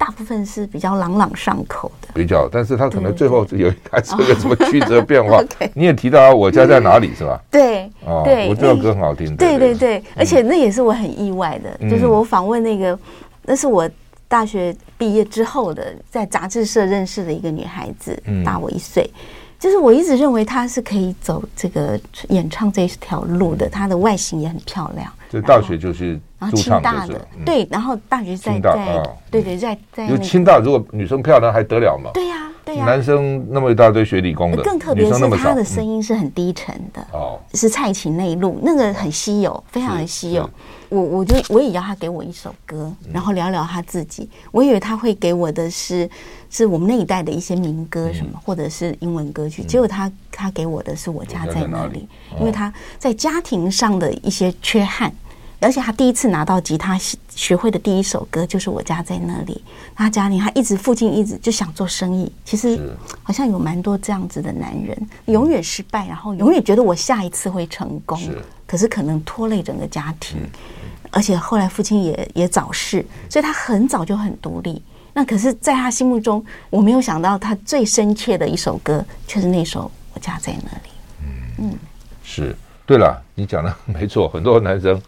[0.01, 5.43] 大部分是比较朗朗上口的，比较，但是他可能最后有还是个什么曲折变化。
[5.75, 7.39] 你也提到我家在哪里是吧？
[7.53, 9.37] 对，哦，对，我这首歌很好听。
[9.37, 12.99] 对对对，而且那也是我很意外的，就是我访问那个，
[13.45, 13.87] 那是我。
[14.31, 19.11] 大学毕业之后的，在杂志社认识的一个女孩子，大我一岁。
[19.59, 25.13] 就是我一直认为她是可以走这个演唱这条路的，她的外形也很漂亮。
[25.29, 30.17] 就大学就是，然后清大的，对，然后大学在在，对对，在在。
[30.19, 32.11] 清大如果女生漂亮还得了嘛？
[32.15, 32.87] 对呀，对呀。
[32.87, 40.49] 男生那么一大堆学理工的，更特别是他的声音是很低沉的哦，是蔡琴那一路，那个很稀有，非常的稀有。
[40.89, 44.29] 我我就我也要他给我一首歌，然后聊聊他自己。
[44.51, 46.09] 我以为他会给我的是
[46.49, 49.63] 是我们那一代的一些民歌什么，或者是英文歌曲。
[49.63, 52.09] 结果他他给我的是我家在哪里，
[52.41, 55.13] 因为他在家庭上的一些缺憾，
[55.61, 56.99] 而且他第一次拿到吉他
[57.37, 59.63] 学会的第一首歌就是我家在那里。
[59.95, 62.81] 他家里他一直父亲一直就想做生意，其实
[63.23, 68.19] 好像有蛮多这样子的男人，永远失败，然后永远觉得我下一次会成功，
[68.67, 70.39] 可是可能拖累整个家庭。
[71.13, 74.81] 而且后来父亲也也早逝，所以他很早就很独立。
[75.13, 79.81] 那可是，在他心目中，我没有想到他最深切的一首歌，却是那首
[80.15, 80.89] 《我家在那里》。
[81.59, 81.75] 嗯，
[82.23, 82.57] 是。
[82.91, 85.01] 对了，你讲的 没错，很多男生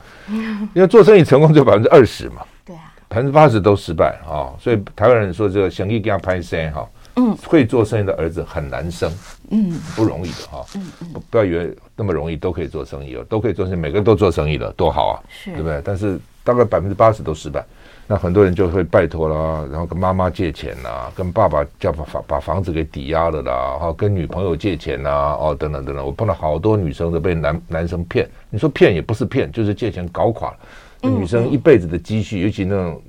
[0.72, 4.54] 因为做生意成功就百分之二十嘛， 对啊，百分之八十都失败啊。
[4.60, 6.88] 所以台湾人说这个生意给他拍生哈。
[7.16, 9.10] 嗯，会做生意的儿子很难生，
[9.50, 10.64] 嗯，不容易的哈。
[10.76, 15.82] 嗯嗯，不要以为那么容易都可以做生意哦，都可以做生意，每个人都做生意了，多好啊，是，对不对？
[15.84, 17.62] 但是大概百分之八十都失败，
[18.06, 25.10] 那很多人就会拜托啦，然后跟妈妈借钱呐，跟爸爸叫把房把房子给抵押了啦，哈，跟女朋友借钱呐，
[25.40, 26.04] 哦，等等等等。
[26.04, 33.00] 我碰到好多女生都被男男生骗，你说骗也不是骗，就是借钱搞垮了，女生一辈子的积蓄，尤其那种。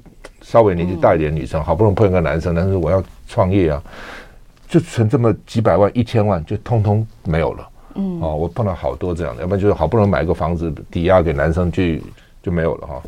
[0.42, 3.82] 稍微年纪大一点的女生，好不容易碰一个男生，但是我要创业啊，
[4.68, 7.70] 就存这么几百万、一千万，就通通没有了。
[7.96, 12.04] 嗯，哦，我碰到好多这样的，要不然就是好不容易买个房子抵押给男生去，
[12.42, 13.02] 就没有了哈。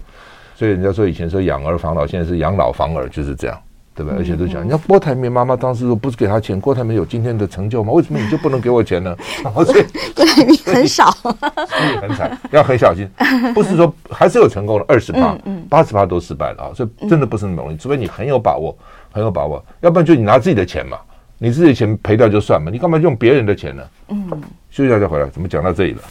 [0.55, 3.61] 所以人家说以前说养儿防老，现在是养老防儿，就是这样。
[3.97, 4.11] 对吧？
[4.17, 7.93] 而且都讲，你看郭台铭妈妈当时说不是给他钱，郭台铭有今天的成就吗？
[7.93, 9.15] 为什么你就不能给我钱呢？
[9.53, 13.09] 郭台铭很少，所以很惨，要很小心。
[13.53, 15.37] 不是说还是有成功的二十趴，
[15.69, 16.75] 八十趴都失败了啊！
[16.75, 18.77] 所以真的不是那么容易，除非你很有把握，
[19.13, 20.97] 很有把握，要不然就你拿自己的钱嘛，
[21.37, 23.83] 你自己的钱赔掉就算嘛，你干嘛用别人的钱呢？
[24.09, 24.29] 嗯，
[24.71, 26.01] 休息一下再回来，怎么讲到这里了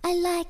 [0.00, 0.48] ？I like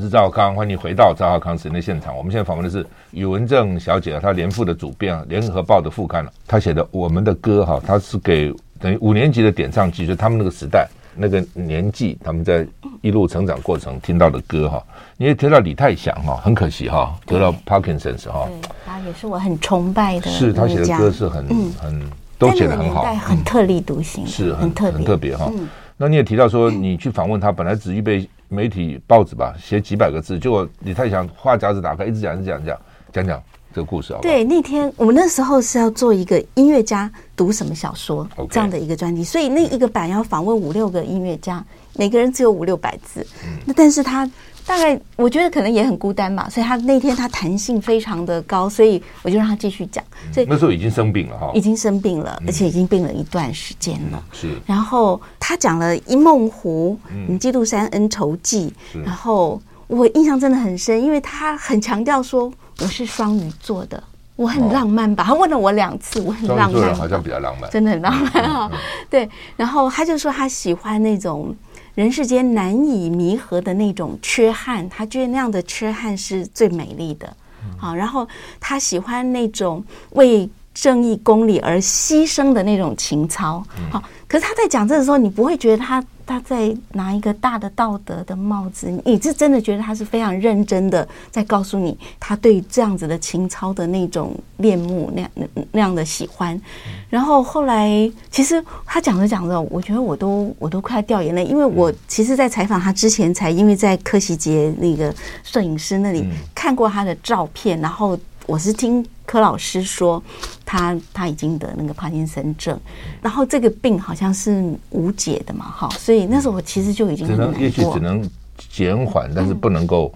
[0.00, 2.16] 我是赵少康，欢迎回到赵少康时间的现场。
[2.16, 6.32] 我们现在访问的是宇文正小姐，她联副的主编，联合报的副刊了。
[6.46, 12.66] 她写的《我们的歌》哈，她是给等于五年级的点唱机，就他们那个时代那个年纪，他们在
[13.02, 14.82] 一路成长过程听到的歌哈。
[15.18, 18.48] 你也提到李泰祥哈，很可惜哈，得到 Parkinson's 哈。
[18.86, 20.30] 他也是我很崇拜的。
[20.30, 21.46] 是他写的歌是很
[21.78, 22.02] 很
[22.38, 25.52] 都写的很好，很特立独行，是很特很特别哈。
[25.98, 28.26] 那你也提到说，你去访问他，本来只预备。
[28.50, 32.78] 媒体报纸吧，写几百个字，结果李太祥话匣子打开，一直讲，一直讲，讲
[33.12, 34.22] 讲讲这个故事好好？
[34.22, 43.26] 对，那天我们那时候是要做一个音乐家读什么小说这样的一个专题，所以那一个版要访问五六个音乐家，每个人只有五六百字，
[43.64, 44.30] 那、嗯、但是他。
[44.70, 50.04] 大概我觉得可能也很孤单吧，所以他那天他弹性非常的高，所以我就让他继续讲。
[50.32, 54.22] 所以那时候已经生病了哈，已经生病了，而且已经病了一段时间了。
[54.30, 54.48] 是。
[54.64, 58.72] 然后他讲了《一梦湖》，嗯，《基督山恩仇记》，
[59.04, 64.00] 然后我印象真的很深，因为他很强调说我是双鱼座的，
[64.36, 65.24] 我很浪漫吧？
[65.24, 68.70] 他问了我两次，我很浪漫，好像比较浪漫， 真的很浪漫哈。
[69.10, 71.52] 对，然后他就说他喜欢那种。
[72.00, 77.36] 人世间难以弥合的那种缺憾，他觉得那样的缺憾是最美丽的。
[77.76, 78.26] 好，然后
[78.58, 80.48] 他喜欢那种为
[80.80, 83.62] 正义公理而牺牲的那种情操。
[83.90, 86.02] 好，可是他在讲这个时候，你不会觉得他。
[86.26, 95.30] 他在拿一个大的道德的帽子，你是真的觉得他是非常认真的在告诉你，他对这样子的情操的那种恋慕，那样
[95.72, 96.60] 那样的喜欢。
[97.08, 105.12] 然后后来，其实他讲着讲着，我觉得我都我都快掉眼泪，因为我其实，在采访他之前，才因为在柯西杰那个
[105.42, 108.16] 摄影师那里看过他的照片，然后。
[108.46, 110.20] 我是听柯老师说，
[110.64, 112.76] 他他已经得那个帕金森症，
[113.22, 118.28] 然后这个病好像是无解的嘛，哈，所以那时候我其实就已经很难过，只能也许只能
[118.68, 120.12] 减缓，但是不能够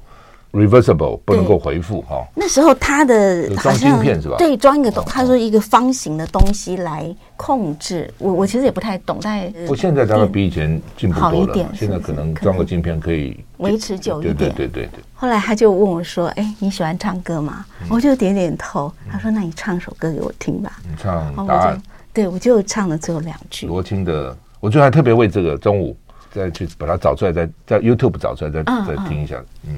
[0.54, 2.24] reversible，不能够回复哈。
[2.34, 4.36] 那时候他的装晶片是吧？
[4.38, 8.12] 对，装一个东，他说一个方形的东西来控制。
[8.18, 14.36] 我我其实也不太懂，但我现在当然比以前进步多一点，现在可能装个晶片可以维持久一点。
[14.36, 15.04] 对对对对。
[15.14, 18.92] 后来他就问我说：“哎，你喜欢唱歌吗？”我就点点头。
[19.10, 21.82] 他说：“那你唱首歌给我听吧。”你唱答案。
[22.12, 23.66] 对，我就唱了最后两句。
[23.66, 25.96] 罗青的，我最后还特别为这个中午
[26.30, 29.42] 再去把它找出来，再在 YouTube 找出来，再再听一下。
[29.66, 29.76] 嗯，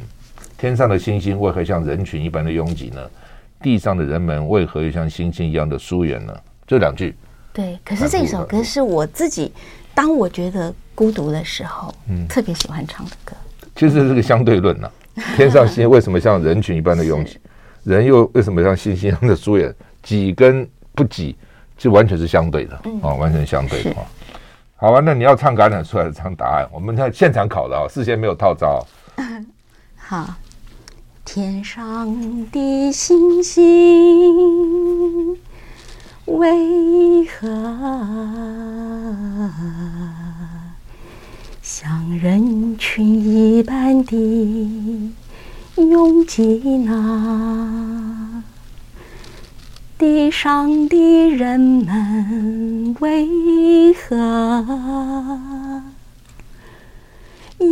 [0.59, 3.01] 天上的星星为何像人群一般的拥挤呢？
[3.63, 6.35] 地上的人们为何又像星星一样的疏远呢？
[6.67, 7.15] 这两句。
[7.53, 9.53] 对，可是这首歌是我自己，
[9.95, 13.35] 当我觉得孤独的时候，嗯，特别喜欢唱的歌。
[13.75, 14.91] 其实这是个相对论呐，
[15.37, 17.39] 天上星为什么像人群一般的拥挤，
[17.85, 19.75] 人又为什么像星星一样的疏远？
[20.03, 21.37] 挤跟不挤。
[21.79, 23.91] 就完全是相对的，嗯、哦，完全相对的。
[23.91, 23.97] 是
[24.77, 26.67] 好吧，那你要唱橄榄树还是唱答案？
[26.73, 28.83] 我们在现场考的啊，事先没有套招。
[29.95, 30.35] 好，
[31.27, 35.37] 天上的星星
[36.25, 37.49] 为何
[41.61, 45.13] 像人群一般的
[45.75, 48.45] 拥挤呢？
[49.99, 50.97] 地上的
[51.29, 54.65] 人们为何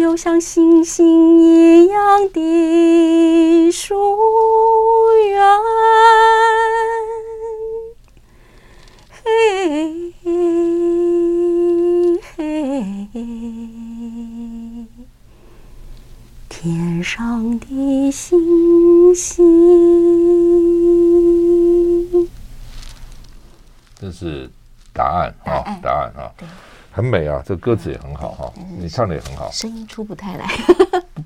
[0.05, 3.95] 就像星星一样的疏
[5.31, 5.43] 远？
[9.25, 10.13] 嘿
[12.35, 13.15] 嘿，
[16.51, 19.43] 天上的星星。
[23.99, 24.51] 这是
[24.93, 26.31] 答案啊，答案啊，
[26.95, 30.47] 很美啊，这歌词也很好哈，你唱的也很好，声音出不太来，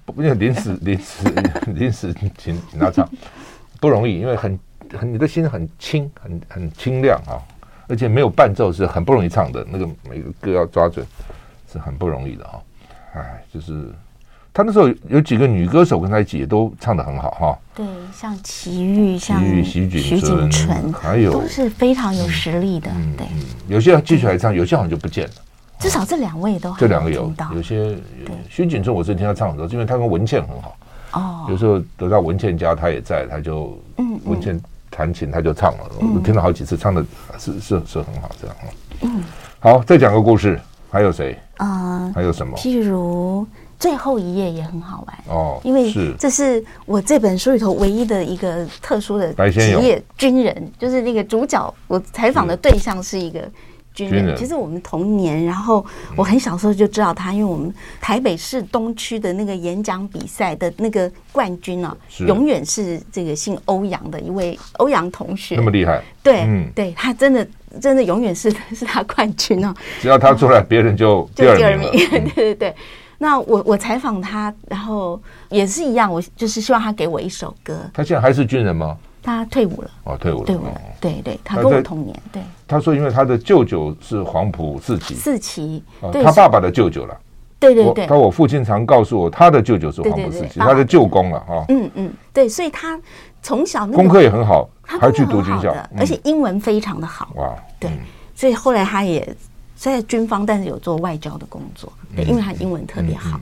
[0.07, 1.29] 不，因为临时 临时
[1.67, 3.07] 临时请请他唱
[3.79, 4.59] 不容易，因为很
[4.99, 7.37] 很你的心很清，很很清亮啊，
[7.87, 11.07] 而且没有伴奏是很不容易唱的，那个每个歌要抓准
[11.71, 12.63] 是很不容易的哈，
[13.17, 13.93] 哎，就是。
[14.51, 17.59] 他那时候有几个女歌手跟他一起，也都唱的很好哈。
[17.77, 22.91] 对，像齐豫、像徐徐锦纯，还有都是非常有实力的。
[23.17, 23.25] 对，
[23.69, 25.35] 有些继续来唱，有些好像就不见了。
[25.79, 27.97] 至少这两位都这两个有，有些
[28.49, 30.77] 徐锦春，我是听他唱的时候，因为他跟文倩很好。
[31.13, 31.47] 哦。
[31.49, 34.61] 有时候得到文倩家，他也在，他就嗯，文倩
[34.91, 35.91] 弹琴，他就唱了。
[36.15, 37.05] 我听了好几次，唱的
[37.39, 38.57] 是是是很好，这样。
[39.03, 39.23] 嗯。
[39.61, 40.61] 好，再讲个故事，
[40.91, 41.39] 还有谁？
[41.59, 42.57] 啊，还有什么？
[42.57, 43.47] 譬如。
[43.79, 51.73] 最后一页也很好玩哦，因为这是我这本书里头唯一的一个特殊的职业军人，就是那个主角。
[51.87, 53.49] 我采访的对象是一个
[54.07, 55.85] 军人，其实我们同年，然后
[56.15, 67.47] 我很小时候就知道他，因为我们台北市东区的那个演讲比赛的那个冠军啊，永远是这个姓欧阳的一位欧阳同学，那么厉害，对，对他真的
[67.81, 72.75] 真的永远是 是他冠军哦，只要他出来，别人就第二名， 对对对。
[73.21, 77.81] 那我我采访他，然后也是一样，我就是希望他给我一首歌。
[77.93, 78.97] 他现在还是军人吗？
[79.29, 79.91] 他退伍了。
[80.05, 80.45] 哦，退伍了。
[80.45, 80.81] 退伍了。
[81.01, 82.15] 对对，他跟我同年。
[82.33, 82.43] 对。
[82.67, 85.15] 他说，因为他的舅舅是黄埔四期。
[85.15, 85.83] 四期。
[86.01, 87.17] 他爸爸的舅舅了。
[87.59, 88.07] 对对对。
[88.07, 91.65] 他我父亲常告诉我，他的舅舅是黄埔四期，他的舅公了哈。
[91.69, 92.99] 嗯嗯，对，所以他
[93.43, 97.33] 从小功课也很好，还去读军校，而且英文非常的好。
[97.37, 97.55] 哇。
[97.79, 97.91] 对，
[98.35, 99.37] 所以后来他也。
[99.79, 103.39] 在军方，但是有做外交的工作，对，因为他英文特别好，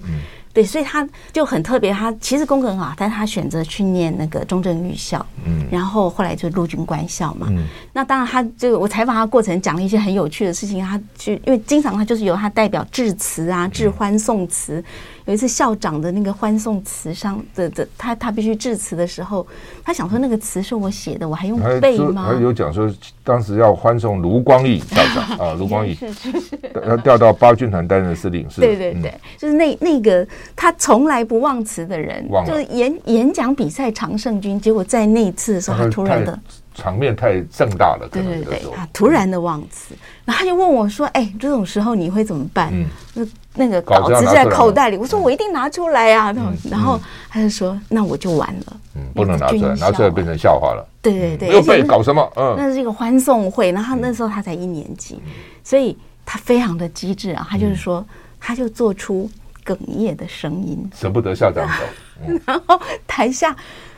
[0.56, 1.92] 对，所以他就很特别。
[1.92, 7.48] 他其实功课很好，但是他选择去念那个中正预校，嗯，然后后来就陆军官校嘛。
[7.50, 10.82] 嗯那当然，他就我采访他过程讲了一些很有趣的事情。
[10.82, 14.82] 他就因为经常他就是由他代表致辞啊，致欢送词。
[15.26, 19.44] 有一次校长的那个欢送词上的的，他他必须致辞的时候，
[19.84, 22.26] 他想说那个词是我写的，我还用背吗？
[22.26, 22.88] 还有讲说
[23.24, 28.60] 当时要欢送卢光义校长啊，卢光义是 是是，要调到八军团担任司令，是。
[28.60, 30.24] 对对对，就是那那个
[30.54, 36.38] 他从来不忘词的人，就是演演讲比赛常胜军，结果在那一次的时候，他突然的。
[36.78, 39.94] 场面太盛大了，对对对，他突然的忘词，
[40.26, 42.70] 然后他就问我说：“哎，这种时候你会怎么办？”
[43.14, 46.30] 那那个稿子在口袋里，我说：“我一定拿出来啊！”
[46.70, 52.30] 然后他就说：“那我就完了，嗯，不能拿出来，拿出来变成笑话了。”对对对，没有背搞什么？
[52.36, 55.18] 嗯，那是一个欢送会，然后那时候他才一年级，
[55.64, 58.04] 所以他非常的机智啊，他就是说，
[58.38, 59.30] 他就做出
[59.66, 61.82] 哽咽的声音，舍不得校长走，
[62.46, 63.54] 然后台下。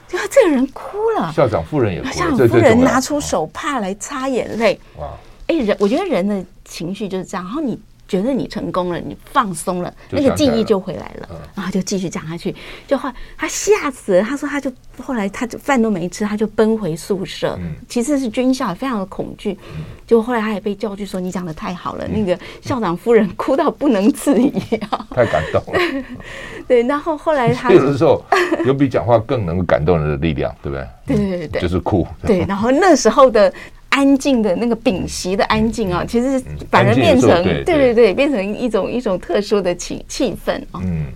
[0.08, 4.80] 就这个人哭了，校长夫人也哭了，校长夫人拿出手帕来擦眼泪。
[4.96, 5.08] 哇！
[5.48, 7.44] 哎，人我觉得人的情绪就是这样。
[7.44, 7.78] 然后你
[8.08, 12.54] 觉得你成功了，你放松了，那个记忆就回来了，嗯然后就继续讲下去。
[12.86, 17.56] 就后来他吓死了，他说他就后来他就饭都没吃，他就奔回宿舍。
[17.60, 19.58] 嗯其实是军校，非常的恐惧。
[20.06, 24.58] 就后来他也被教具说：“你讲的太好了，嗯那个校长夫人哭到不能自已
[24.90, 25.06] 啊。
[25.14, 26.04] 太感动了。
[26.66, 28.24] ”对，然后后来他有的时候
[28.64, 30.86] 有比讲话更能感动人的力量，对不对？
[31.06, 32.06] 对对对对，就是哭。
[32.26, 33.52] 对，然后那时候的
[33.90, 40.80] 安静的那个屏息的安静啊，其实反而变成对对对，变成一种一种特殊的气气氛啊。
[40.84, 41.06] 嗯，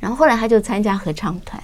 [0.00, 1.62] 然后后来他就参加合唱团，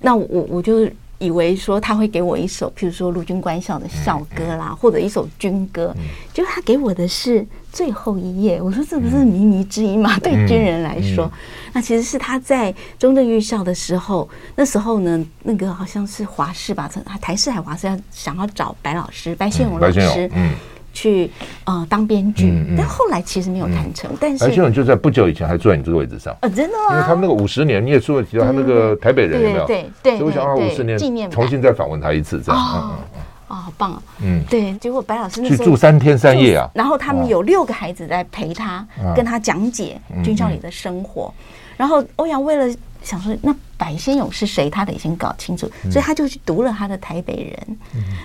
[0.00, 0.88] 那我我就
[1.18, 5.94] 以为说他会给我一首，譬如说陆军官校的校歌啦，或者一首军歌，
[6.32, 8.60] 结果他给我的是最后一页。
[8.60, 10.18] 我说这不是靡靡之音吗？
[10.18, 11.30] 对军人来说，
[11.72, 16.90] 那其实是他在中正预校的时候，那时候呢，那个好像是华视吧，
[17.20, 20.52] 台视还华视要想要找白老师，白先勇老师，嗯，
[20.96, 21.30] 去
[21.64, 26.92] 呃当编剧嗯嗯，但后来其实没有谈成，但是白先勇就在不久以前还坐在你这个位置上，呃真的吗？
[26.92, 29.66] 因为他们那个五十年，你也说了提到他那个台北人有没有？
[29.66, 32.58] 对对对，所以我想啊，对五十年纪念重新再访问他一次，这样。
[32.60, 34.02] 哦嗯哦，好棒啊！
[34.24, 36.68] 嗯对，结果白老师那时候住三天三夜啊。
[36.74, 41.32] 然后他们有六个孩子在陪他，嗯跟他讲解军校里的生活。
[41.76, 47.76] 然后欧阳为了想说，那白先勇是谁，他得先搞清楚，所以他就去读了他的《台北人》。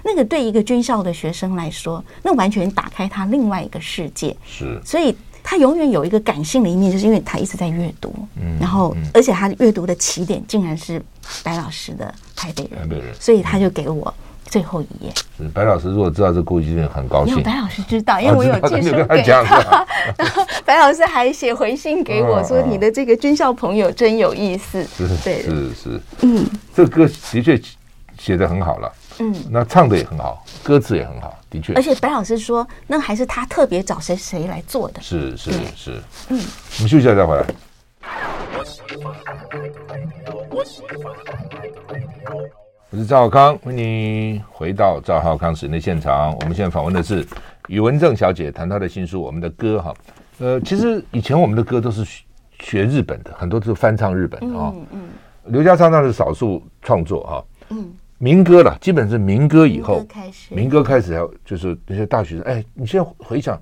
[0.03, 4.35] 那个对一个军校的学生来说，那完全打开他另外一个世界。
[4.45, 11.01] 是，所以他永远有一个感性的一面，就是因为他一直在阅读，嗯然后而且他阅读的起点竟然是
[11.43, 12.79] 白老师的《台北人。
[12.79, 13.13] 台》，北人。
[13.19, 14.13] 所以他就给我
[14.51, 15.11] 最后一页。
[15.53, 17.41] 白老师如果知道这个故事，一定很高兴。
[17.41, 19.87] 白老师知道，因为我有寄书哦知道你跟他给讲是吧
[20.17, 26.45] 然后白老师还写回信给我说：“你的这个军校朋友真有意思。”是对，是是，嗯
[26.75, 27.59] 这歌的确
[28.19, 29.33] 写的很好了，嗯。
[29.49, 31.73] 那唱的也很好，歌词也很好，的确。
[31.73, 35.01] 而且白老师说，那还是他特别找谁谁来做的。
[35.01, 36.37] 是是是，嗯，
[36.77, 37.45] 我们休息一下再回来。
[40.49, 40.63] 我
[42.97, 46.35] 是赵少康，欢迎你回到赵浩康室内现场。
[46.41, 47.25] 我们现在访问的是
[47.69, 49.93] 宇文正小姐，谈她的新书《我们的歌》哈。
[50.39, 52.23] 呃，其实以前我们的歌都是学
[52.59, 54.73] 学日本的，很多都是翻唱日本的啊。
[54.75, 55.09] 嗯嗯
[55.45, 57.45] 刘家昌那是少数创作哈。
[57.69, 63.57] 嗯，民歌了，基本是民歌以后民歌开始民歌开始还有就是那些大学生，哎，你现在回想，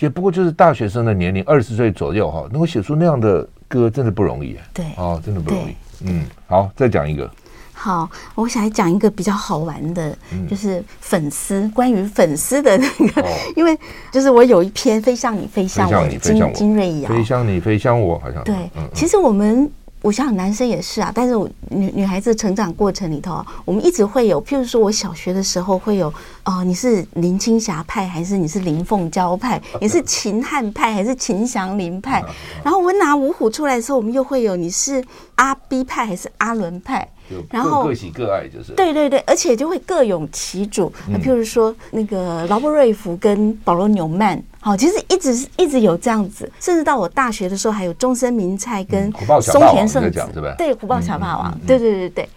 [0.00, 4.56] 也不过就是大学生的年龄，二十岁左右哈，能够写出那样的歌，真的不容易。
[4.74, 5.76] 对哦，真的不容易。
[6.04, 7.30] 嗯，好，再讲一个。
[7.78, 13.78] 好，我想来讲一个比较好玩的，嗯就是粉丝关于粉丝的那个，哦 因为
[14.10, 19.70] 就是我有一篇《飞向你，飞向我金金瑞瑶，飞向你，飞向我，好像对嗯，其实我们。
[20.02, 26.06] 我想男生也是啊，但是我女女孩子成长过程里头啊，我们一直会有，譬如说我小学的时候会有，
[26.44, 29.60] 哦、呃，你是林青霞派还是你是林凤娇派？
[29.80, 32.22] 你是秦汉派还是秦祥林派？
[32.62, 35.02] 然后我拿五虎出来的时候，我们又会有你是
[35.36, 37.08] 阿 B 派还是阿伦派？
[37.50, 38.72] 然后各喜各爱就是。
[38.72, 40.92] 对对对，而且就会各有其主。
[41.08, 44.42] 那譬如说那个劳勃瑞福跟保罗纽曼。
[44.58, 50.20] 好，其实一直是一直有这样子，甚至到我大学的时候，还有中森明菜跟松田圣子，
[50.58, 52.28] 对，虎豹小霸王，对对对对，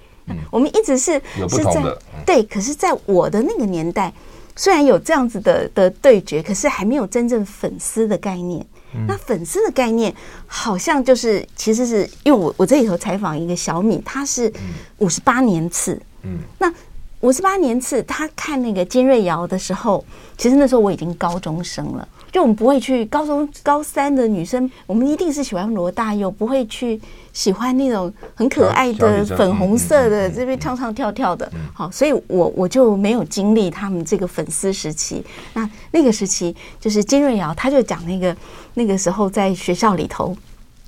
[0.51, 1.19] 我们一直是
[1.49, 1.83] 是在
[2.27, 4.13] 对，可是，在我的那个年代，
[4.55, 8.63] 虽然有这样子的的对决，可是还没有真正粉丝的概念。
[9.07, 10.13] 那粉丝的概念，
[10.47, 14.51] 好像就是其实是因为我我这里头采访一个小米，他是
[14.97, 16.73] 五十八年次，嗯，那。
[17.21, 20.05] 五十八年次，他看那个金瑞瑶的时候，
[20.37, 22.07] 其实那时候我已经高中生了。
[22.31, 26.99] 就我们不会去高中高三的女生，我们一定是喜欢罗大佑，不会去
[27.33, 31.51] 喜欢那种很可爱的粉红色的这边唱唱跳跳的。
[31.73, 35.23] 好，所以我我就没有经历他们这个粉丝时期。
[35.53, 38.35] 那那个时期就是金瑞瑶，他就讲那个
[38.75, 40.35] 那个时候在学校里头。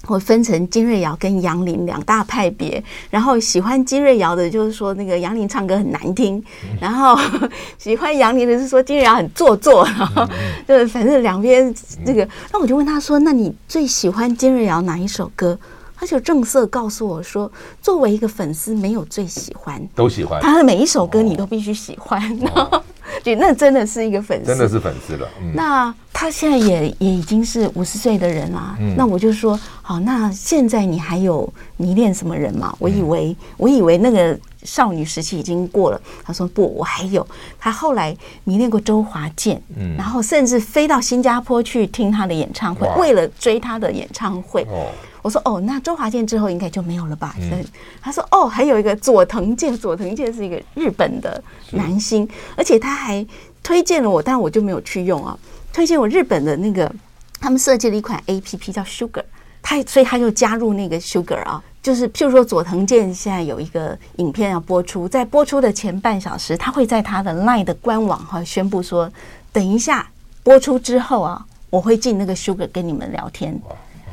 [0.05, 6.43] 会分成金瑞瑶跟杨林两大派别，然后喜欢金瑞瑶的，就是说那个杨林唱歌很难听，
[6.79, 7.15] 然后
[7.77, 10.27] 喜欢杨林的是说金瑞瑶很做作，然后
[10.67, 11.73] 就是反正两边
[12.05, 15.57] 这个，那我就问他说：“那你最喜欢金瑞瑶哪一首歌？”
[15.95, 20.41] 他就正色告诉我说：“作为一个粉丝，没有最喜欢，都喜欢。
[20.41, 22.19] 他的每一首歌，你都必须喜欢。”
[23.23, 25.27] 就那真的是一个粉丝，真的是粉丝了。
[25.41, 28.75] 嗯、那他现在也也已经是五十岁的人啦。
[28.79, 32.75] 嗯、那我就说，好，那现在你还有迷恋什么人吗？
[32.79, 36.01] 我以为，嗯、我以为那个少女时期已经过了。
[36.23, 37.25] 他说不，我还有。
[37.59, 44.63] 他后来迷恋过周华健，嗯，然后甚至飞到新加坡去听他的演唱会，为了追他的演唱会。
[44.63, 44.87] 哦，
[45.21, 47.35] 我说哦，那周华健之后应该就没有了吧？
[47.39, 47.63] 嗯、
[48.01, 53.25] 他说哦，还有一个佐藤健，佐藤健是一个日本的男星，而且他还。
[53.63, 55.37] 推荐了我，但我就没有去用啊。
[55.71, 56.91] 推荐我日本的那个
[57.39, 59.23] 他们设计了一款 APP 叫 Sugar，
[59.61, 69.07] 他所以他就加入那个 Sugar 啊，就是譬如说佐藤健现在有一个影片要播出，在播出的前半小时，他会在他的 LINE 的官网哈宣布说，
[69.53, 70.09] 等一下
[70.41, 73.61] 播出之后啊，我会进那个 Sugar 跟你们聊天。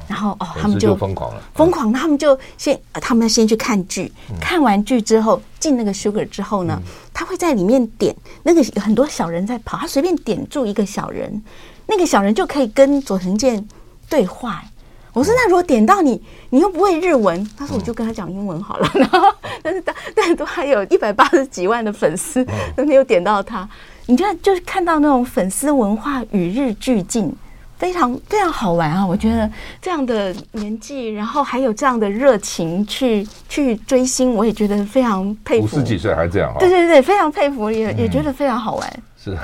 [0.09, 6.81] 然后哦，他们就疯狂了，疯狂，他们就先，他们先去看剧，看完剧之后进那个 Sugar 之后呢，
[7.13, 11.43] 他会在里面点那个有很多小人在跑，他随便点住一个小人，
[11.87, 13.69] 那个小人就可以跟佐藤健
[14.09, 14.65] 对话。
[15.13, 18.91] 我说那如果点到你，你又不会日文，他说我就跟他讲英文好了。
[18.95, 19.21] 然后
[19.63, 23.69] 但是但但都还有一百八十几万的粉丝都 没有点到他，
[24.07, 27.35] 你就就是看到那种粉丝文化与日俱进。
[27.79, 29.07] 非常非常好玩啊！
[29.07, 29.49] 我觉得
[29.81, 35.65] 这样的年纪，然后还有这样的热情去去追星，我也觉得非常佩服。
[35.65, 39.03] 五十几岁还这样，对对对，非常佩服，也也觉得非常好玩。
[39.17, 39.37] 是，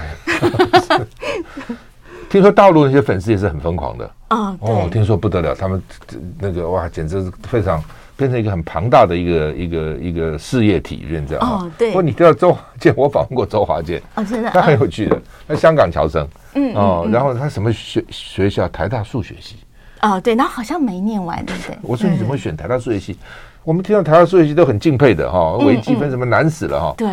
[2.29, 5.81] 听说大陆那些粉丝也是很疯狂的啊，哦，听说不得了，他们
[6.41, 7.81] 那个哇，简直是非常
[8.17, 11.71] 变成一个很庞大的一个一个一个事业体，认这样哦。
[11.79, 16.27] 对，不过你知道周华健，我访问过周华健哦，真的，他很有趣的，那香港侨生。
[16.55, 18.69] 嗯哦，然后他什么学学校？
[18.69, 19.57] 台大数学系。
[20.01, 21.79] 哦，对，然后好像没念完，对不对？
[21.83, 23.17] 我说你怎么选台大数学系？
[23.63, 26.95] 我们听到台大数学系都很敬佩的哈，微积分什么难死了哈。
[26.97, 27.09] 对。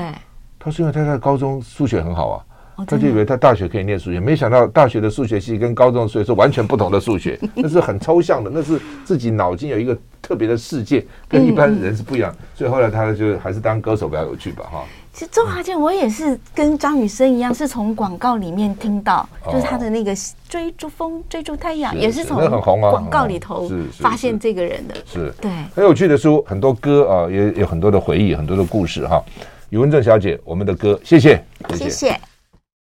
[0.59, 12.31] 他说因为他在高中数学很好啊，他就以为他大学可以念数学，没想到大学的数学系跟高中的数学是完全不同的数学， 那是很抽象的，那是自己脑筋有一个特别的世界，跟一般人是不一样。
[12.53, 14.83] 所以后来他就还是当歌手比较有趣吧，哈。
[15.13, 20.15] 其实周华健，我也是跟张雨生一样，是从广告里面听到，就是他的那个
[20.47, 24.95] 追逐风、追逐太阳，也是从广告里头发现这个人的。
[25.05, 29.21] 是，对，很有趣的书，很多歌啊，也有很多的回忆，很多的故事哈。
[29.69, 31.43] 宇文正小姐，我们的歌，谢谢，
[31.75, 32.30] 谢谢。